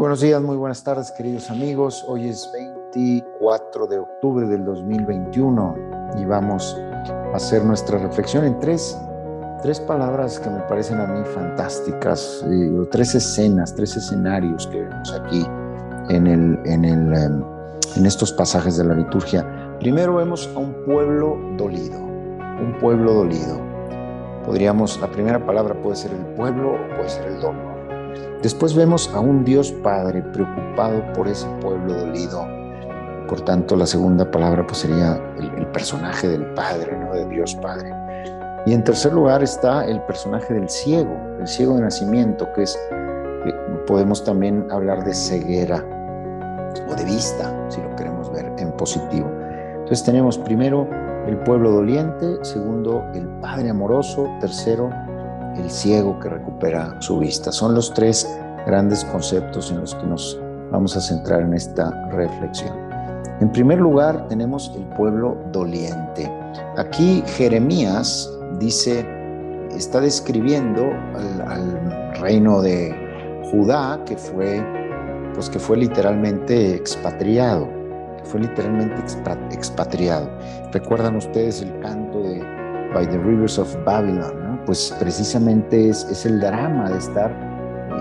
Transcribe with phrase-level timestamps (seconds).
[0.00, 2.06] Buenos días, muy buenas tardes, queridos amigos.
[2.08, 5.76] Hoy es 24 de octubre del 2021
[6.18, 8.98] y vamos a hacer nuestra reflexión en tres,
[9.62, 15.12] tres palabras que me parecen a mí fantásticas, eh, tres escenas, tres escenarios que vemos
[15.12, 15.46] aquí
[16.08, 17.44] en, el, en, el, em,
[17.96, 19.46] en estos pasajes de la liturgia.
[19.80, 23.60] Primero vemos a un pueblo dolido, un pueblo dolido.
[24.46, 27.69] Podríamos, la primera palabra puede ser el pueblo o puede ser el dolor.
[28.42, 32.46] Después vemos a un Dios Padre preocupado por ese pueblo dolido.
[33.28, 37.12] Por tanto, la segunda palabra pues, sería el, personaje del Padre, ¿no?
[37.12, 37.92] de Dios Padre.
[38.66, 42.78] Y en tercer lugar está el personaje del ciego, el ciego de nacimiento, que es,
[42.92, 43.52] eh,
[43.86, 45.84] podemos también hablar de ceguera
[46.88, 49.30] o de vista, si lo queremos ver en positivo.
[49.74, 50.88] Entonces tenemos primero
[51.26, 54.90] el pueblo doliente, segundo el Padre amoroso, tercero
[55.56, 57.52] el ciego que recupera su vista.
[57.52, 58.28] Son los tres
[58.66, 62.90] grandes conceptos en los que nos vamos a centrar en esta reflexión.
[63.40, 66.30] En primer lugar, tenemos el pueblo doliente.
[66.76, 69.06] Aquí Jeremías dice,
[69.74, 70.90] está describiendo
[71.46, 72.94] al, reino de
[73.50, 74.62] Judá que fue,
[75.32, 77.66] pues que fue literalmente expatriado,
[78.24, 78.96] fue literalmente
[79.52, 80.28] expatriado.
[80.72, 82.40] Recuerdan ustedes el canto de
[82.92, 84.34] By the Rivers of Babylon,
[84.66, 87.34] pues precisamente es, el drama de estar,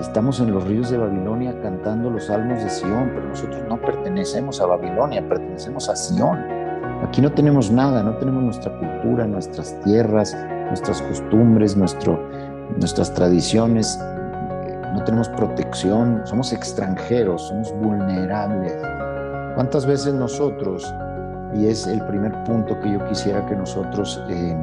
[0.00, 4.60] estamos en los ríos de Babilonia cantando los salmos de Sión, pero nosotros no pertenecemos
[4.60, 6.38] a Babilonia, pertenecemos a Sión.
[7.02, 12.18] Aquí no tenemos nada, no tenemos nuestra cultura, nuestras tierras, nuestras costumbres, nuestro,
[12.78, 13.98] nuestras tradiciones,
[14.92, 18.76] no tenemos protección, somos extranjeros, somos vulnerables.
[19.54, 20.94] ¿Cuántas veces nosotros,
[21.54, 24.56] y es el primer punto que yo quisiera que nosotros eh,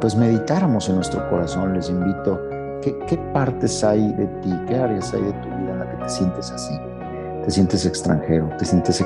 [0.00, 2.40] pues meditáramos en nuestro corazón, les invito,
[2.82, 6.08] ¿qué, partes hay de ti, qué áreas hay de tu vida en la que te
[6.08, 6.74] sientes así?
[7.44, 9.00] Te sientes extranjero, te sientes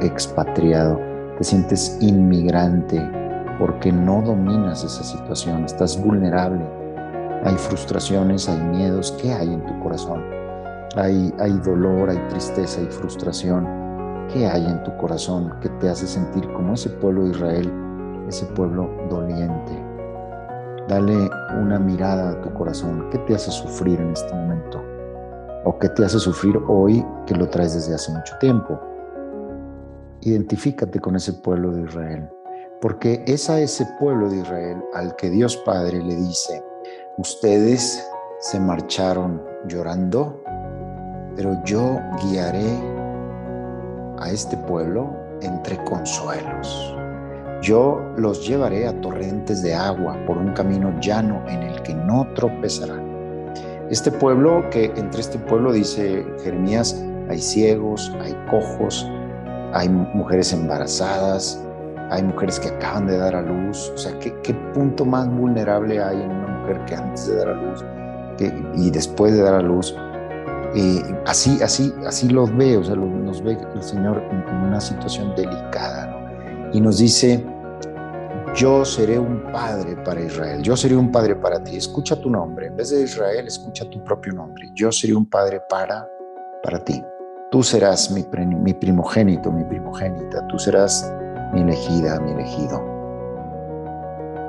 [0.00, 1.00] expatriado,
[1.36, 3.00] te sientes inmigrante
[3.58, 6.64] porque no dominas esa situación, estás vulnerable,
[7.44, 10.22] hay frustraciones, hay miedos, ¿qué hay en tu corazón?
[10.96, 13.66] Hay, hay dolor, hay tristeza, hay frustración.
[14.32, 17.72] ¿Qué hay en tu corazón que te hace sentir como ese pueblo de Israel,
[18.28, 19.95] ese pueblo doliente?
[20.88, 21.28] Dale
[21.60, 23.10] una mirada a tu corazón.
[23.10, 24.80] ¿Qué te hace sufrir en este momento?
[25.64, 28.78] ¿O qué te hace sufrir hoy que lo traes desde hace mucho tiempo?
[30.20, 32.28] Identifícate con ese pueblo de Israel,
[32.80, 36.62] porque es a ese pueblo de Israel al que Dios Padre le dice,
[37.18, 38.08] ustedes
[38.38, 40.40] se marcharon llorando,
[41.34, 42.70] pero yo guiaré
[44.18, 45.10] a este pueblo
[45.42, 46.96] entre consuelos.
[47.62, 52.26] Yo los llevaré a torrentes de agua por un camino llano en el que no
[52.34, 53.06] tropezarán.
[53.90, 59.08] Este pueblo, que entre este pueblo dice Jeremías, hay ciegos, hay cojos,
[59.72, 61.62] hay mujeres embarazadas,
[62.10, 63.92] hay mujeres que acaban de dar a luz.
[63.94, 67.54] O sea, ¿qué, punto más vulnerable hay en una mujer que antes de dar a
[67.54, 67.84] luz
[68.74, 69.96] y después de dar a luz?
[71.24, 75.34] Así, así, así los ve, o sea, nos ve el Señor en, en una situación
[75.34, 76.15] delicada, ¿no?
[76.76, 77.42] Y nos dice,
[78.54, 81.74] yo seré un padre para Israel, yo seré un padre para ti.
[81.74, 84.68] Escucha tu nombre, en vez de Israel, escucha tu propio nombre.
[84.74, 86.06] Yo seré un padre para,
[86.62, 87.02] para ti.
[87.50, 88.26] Tú serás mi,
[88.56, 91.10] mi primogénito, mi primogénita, tú serás
[91.54, 92.84] mi elegida, mi elegido.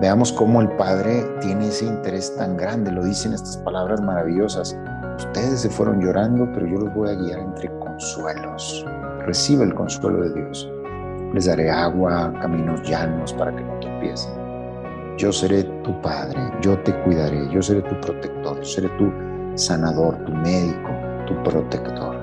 [0.01, 4.77] Veamos cómo el Padre tiene ese interés tan grande, lo dicen estas palabras maravillosas.
[5.17, 8.85] Ustedes se fueron llorando, pero yo los voy a guiar entre consuelos.
[9.25, 10.69] Recibe el consuelo de Dios
[11.33, 14.33] les daré agua, caminos llanos para que no tropiecen.
[15.17, 19.11] Yo seré tu padre, yo te cuidaré, yo seré tu protector, yo seré tu
[19.55, 20.89] sanador, tu médico,
[21.25, 22.15] tu protector.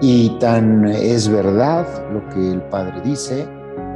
[0.00, 3.46] Y tan es verdad lo que el Padre dice,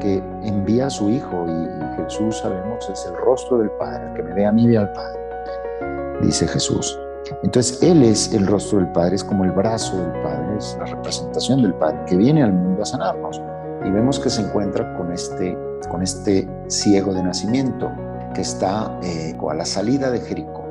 [0.00, 4.22] que envía a su Hijo y, Jesús, sabemos, es el rostro del Padre, el que
[4.24, 5.19] me ve a mí ve al Padre,
[6.22, 6.98] dice Jesús.
[7.44, 10.86] Entonces Él es el rostro del Padre, es como el brazo del Padre, es la
[10.86, 13.40] representación del Padre que viene al mundo a sanarnos
[13.84, 15.56] y vemos que se encuentra con este,
[15.90, 17.90] con este ciego de nacimiento
[18.34, 20.64] que está eh, a la salida de Jericó.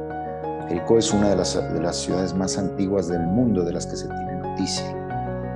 [0.68, 3.98] Jericó es una de las, de las ciudades más antiguas del mundo de las que
[3.98, 4.86] se tiene noticia.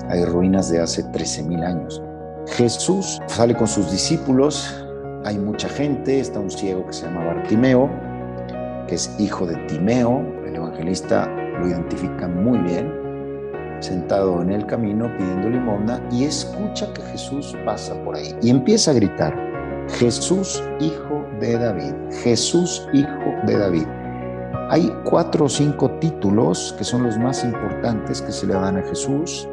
[0.09, 2.01] Hay ruinas de hace 13.000 años.
[2.47, 4.85] Jesús sale con sus discípulos,
[5.23, 7.89] hay mucha gente, está un ciego que se llama Bartimeo,
[8.87, 11.27] que es hijo de Timeo, el evangelista
[11.59, 13.04] lo identifica muy bien,
[13.79, 18.91] sentado en el camino pidiendo limosna y escucha que Jesús pasa por ahí y empieza
[18.91, 19.35] a gritar,
[19.99, 21.93] Jesús hijo de David,
[22.23, 23.87] Jesús hijo de David.
[24.69, 28.81] Hay cuatro o cinco títulos que son los más importantes que se le dan a
[28.81, 29.47] Jesús.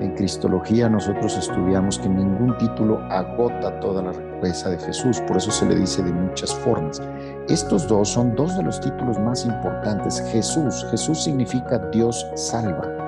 [0.00, 5.50] En Cristología nosotros estudiamos que ningún título agota toda la riqueza de Jesús, por eso
[5.50, 7.00] se le dice de muchas formas.
[7.48, 10.22] Estos dos son dos de los títulos más importantes.
[10.30, 12.99] Jesús, Jesús significa Dios salva.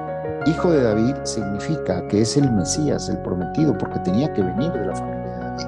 [0.45, 4.87] Hijo de David significa que es el Mesías, el prometido, porque tenía que venir de
[4.87, 5.67] la familia de David.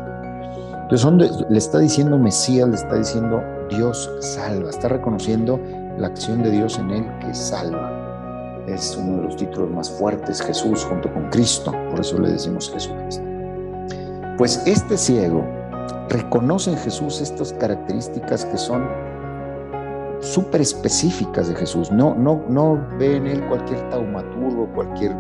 [0.82, 3.40] Entonces le está diciendo Mesías, le está diciendo
[3.70, 5.60] Dios salva, está reconociendo
[5.96, 7.92] la acción de Dios en él que salva.
[8.66, 12.70] Es uno de los títulos más fuertes, Jesús junto con Cristo, por eso le decimos
[12.70, 13.22] Jesucristo.
[14.36, 15.44] Pues este ciego
[16.08, 18.84] reconoce en Jesús estas características que son
[20.20, 21.90] súper específicas de Jesús.
[21.90, 25.14] No, no, no ve en él cualquier taumaturgo, cualquier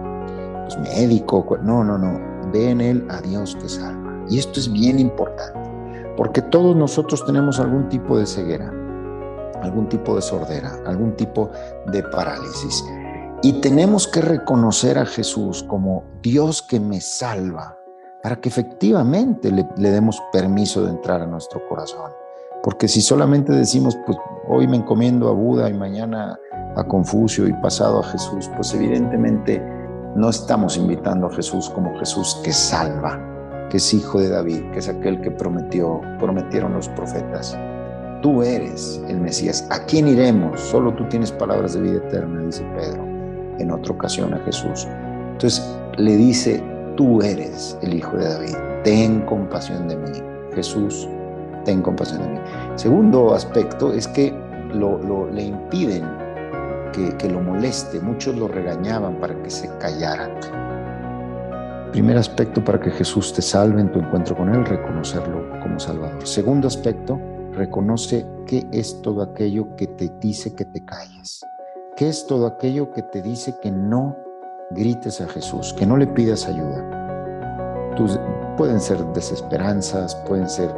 [0.64, 2.20] pues, médico, no, no, no.
[2.52, 4.24] Ve en él a Dios que salva.
[4.28, 5.70] Y esto es bien importante,
[6.16, 8.72] porque todos nosotros tenemos algún tipo de ceguera,
[9.62, 11.50] algún tipo de sordera, algún tipo
[11.86, 12.84] de parálisis.
[13.42, 17.76] Y tenemos que reconocer a Jesús como Dios que me salva,
[18.22, 22.10] para que efectivamente le, demos permiso de entrar a nuestro corazón.
[22.64, 24.16] Porque si solamente decimos, pues
[24.48, 26.40] hoy me encomiendo a Buda y mañana
[26.76, 29.62] a Confucio y pasado a Jesús, pues evidentemente
[30.16, 33.20] no estamos invitando a Jesús como Jesús que salva,
[33.68, 37.54] que es hijo de David, que es aquel que prometió, prometieron los profetas.
[38.22, 39.68] Tú eres el Mesías.
[39.70, 40.58] ¿A quién iremos?
[40.58, 43.04] Solo tú tienes palabras de vida eterna, dice Pedro
[43.58, 44.88] en otra ocasión a Jesús.
[45.32, 45.62] Entonces
[45.98, 46.64] le dice,
[46.96, 50.18] tú eres el Hijo de David, ten compasión de mí.
[50.54, 51.08] Jesús,
[51.64, 52.38] ten compasión de mí.
[52.76, 54.32] Segundo aspecto es que
[54.72, 56.04] lo, le impiden
[56.92, 60.30] que, que lo moleste, muchos lo regañaban para que se callara.
[61.92, 66.26] Primer aspecto para que Jesús te salve en tu encuentro con Él, reconocerlo como Salvador.
[66.26, 67.20] Segundo aspecto,
[67.52, 71.40] reconoce qué es todo aquello que te dice que te calles.
[71.96, 74.16] ¿Qué es todo aquello que te dice que no
[74.70, 76.90] grites a Jesús, que no le pidas ayuda.
[78.56, 80.74] pueden ser desesperanzas, pueden ser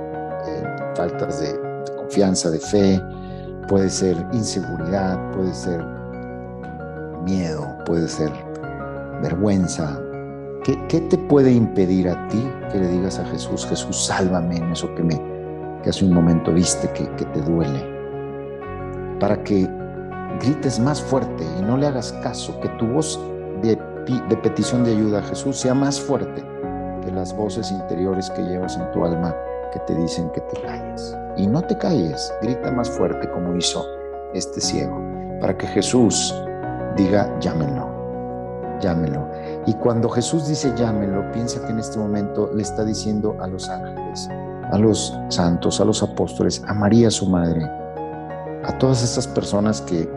[0.97, 1.59] faltas de,
[1.97, 3.03] confianza, de fe,
[3.69, 5.85] puede ser inseguridad, puede ser
[7.25, 8.31] miedo, puede ser
[9.23, 10.01] vergüenza.
[10.65, 14.93] ¿Qué, te puede impedir a ti que le digas a Jesús, Jesús, sálvame en eso
[14.97, 15.21] que, me,
[15.83, 17.85] que hace un momento viste que, que te duele?
[19.21, 19.69] Para que
[20.41, 23.19] grites más fuerte y no le hagas caso, que tu voz
[23.63, 23.79] de,
[24.43, 26.45] petición de ayuda a Jesús sea más fuerte
[27.05, 29.35] que las voces interiores que llevas en tu alma
[29.81, 31.17] te dicen que te calles.
[31.37, 33.85] Y no te calles, grita más fuerte como hizo
[34.35, 35.01] este ciego,
[35.41, 36.35] para que Jesús
[36.97, 37.89] diga, llámenlo,
[38.81, 39.29] llámenlo.
[39.67, 43.69] Y cuando Jesús dice llámenlo, piensa que en este momento le está diciendo a los
[43.69, 44.29] ángeles,
[44.73, 47.63] a los santos, a los apóstoles, a María su madre,
[48.65, 50.09] a todas estas personas que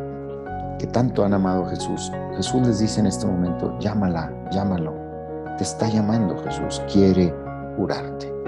[0.80, 4.96] que tanto han amado a Jesús, Jesús les dice en este momento, llámala, llámalo.
[5.58, 7.36] Te está llamando Jesús, quiere
[7.76, 8.39] curarte.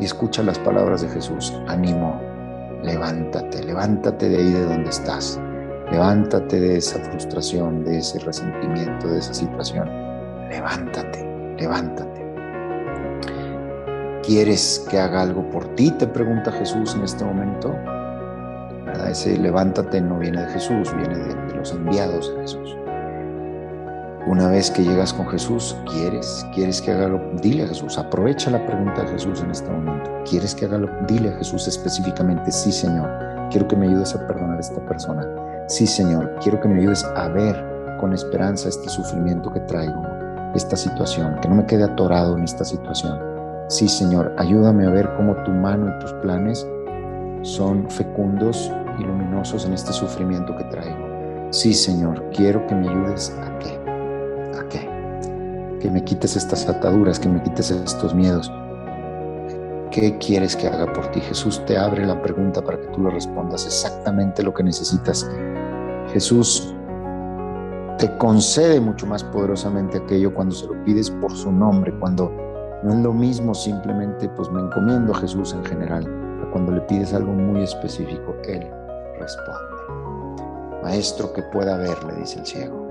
[0.00, 2.20] Y escucha las palabras de Jesús, ánimo,
[2.82, 5.38] levántate, levántate de ahí de donde estás.
[5.90, 9.88] Levántate de esa frustración, de ese resentimiento, de esa situación.
[10.48, 12.20] Levántate, levántate.
[14.22, 15.90] ¿Quieres que haga algo por ti?
[15.90, 17.74] Te pregunta Jesús en este momento.
[19.08, 22.76] Ese levántate no viene de Jesús, viene de, los enviados de Jesús.
[24.26, 26.46] Una vez que llegas con Jesús, ¿quieres?
[26.54, 27.18] ¿Quieres que haga lo?
[27.40, 30.10] Dile a Jesús, aprovecha la pregunta de Jesús en este momento.
[30.28, 30.88] ¿Quieres que haga lo?
[31.06, 33.08] Dile a Jesús específicamente, sí Señor,
[33.50, 35.26] quiero que me ayudes a perdonar a esta persona.
[35.68, 37.64] Sí Señor, quiero que me ayudes a ver
[37.98, 40.02] con esperanza este sufrimiento que traigo,
[40.54, 43.18] esta situación, que no me quede atorado en esta situación.
[43.68, 46.66] Sí Señor, ayúdame a ver cómo tu mano y tus planes
[47.40, 51.10] son fecundos y luminosos en este sufrimiento que traigo.
[51.52, 53.79] Sí, Señor, quiero que me ayudes a qué,
[54.58, 58.50] a qué, que me quites estas ataduras, que me quites estos miedos.
[59.90, 61.20] ¿Qué quieres que haga por ti?
[61.20, 65.28] Jesús te abre la pregunta para que tú le respondas exactamente lo que necesitas.
[66.12, 66.74] Jesús
[67.98, 72.32] te concede mucho más poderosamente aquello cuando se lo pides por su nombre, cuando
[72.82, 76.08] no es lo mismo simplemente, pues me encomiendo a Jesús en general,
[76.52, 78.70] cuando le pides algo muy específico, Él
[79.18, 80.80] responde.
[80.82, 82.89] Maestro que pueda ver, le dice el ciego,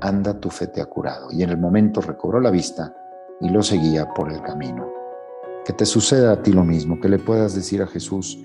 [0.00, 1.28] anda tu fe te ha curado.
[1.30, 2.94] Y en el momento recobró la vista
[3.40, 4.90] y lo seguía por el camino.
[5.64, 8.42] Que te suceda a ti lo mismo, que le puedas decir a Jesús,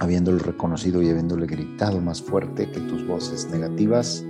[0.00, 4.24] habiéndolo reconocido y habiéndole gritado más fuerte que tus voces negativas,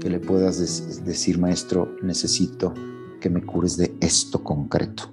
[0.00, 2.74] que le puedas decir, Maestro, necesito
[3.20, 5.04] que me cures de esto concreto,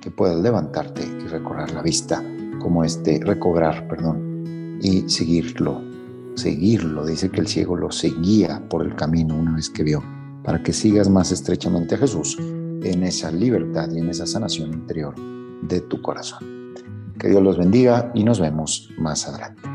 [0.00, 2.24] que puedas levantarte y recorrer la vista
[2.58, 5.82] como este, recobrar, perdón, y seguirlo,
[6.38, 7.04] seguirlo.
[7.04, 10.02] Dice que el ciego lo seguía por el camino una vez que vio,
[10.42, 15.14] para que sigas más estrechamente a Jesús en esa libertad y en esa sanación interior
[15.62, 16.72] de tu corazón.
[17.18, 19.67] Que Dios los bendiga y nos vemos más adelante.